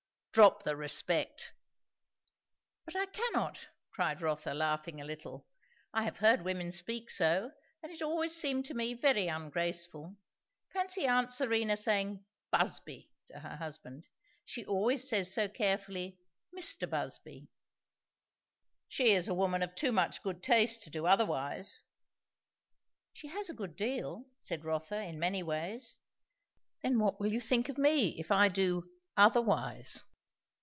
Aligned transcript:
"Drop 0.33 0.63
the 0.63 0.77
respect." 0.77 1.51
"But 2.85 2.95
I 2.95 3.05
cannot!" 3.07 3.67
cried 3.89 4.21
Rotha, 4.21 4.53
laughing 4.53 5.01
a 5.01 5.05
little. 5.05 5.45
"I 5.93 6.03
have 6.03 6.19
heard 6.19 6.43
women 6.45 6.71
speak 6.71 7.09
so, 7.09 7.51
and 7.83 7.91
it 7.91 8.01
always 8.01 8.33
seemed 8.33 8.63
to 8.67 8.73
me 8.73 8.93
very 8.93 9.27
ungraceful. 9.27 10.15
Fancy 10.71 11.05
aunt 11.05 11.33
Serena 11.33 11.75
saying 11.75 12.23
'Busby' 12.49 13.11
to 13.27 13.39
her 13.39 13.57
husband! 13.57 14.07
She 14.45 14.63
always 14.65 15.05
says 15.09 15.33
so 15.33 15.49
carefully 15.49 16.17
'Mr. 16.57 16.89
Busby'" 16.89 17.49
"She 18.87 19.11
is 19.11 19.27
a 19.27 19.33
woman 19.33 19.61
of 19.61 19.75
too 19.75 19.91
much 19.91 20.23
good 20.23 20.41
taste 20.41 20.81
to 20.83 20.89
do 20.89 21.05
otherwise." 21.05 21.83
"She 23.11 23.27
has 23.27 23.49
a 23.49 23.53
good 23.53 23.75
deal," 23.75 24.27
said 24.39 24.63
Rotha, 24.63 25.01
"in 25.03 25.19
many 25.19 25.43
ways. 25.43 25.99
Then 26.83 26.99
what 26.99 27.19
will 27.19 27.27
you 27.33 27.41
think 27.41 27.67
of 27.67 27.77
me, 27.77 28.17
if 28.17 28.31
I 28.31 28.47
do 28.47 28.89
'otherwise'?" 29.17 30.05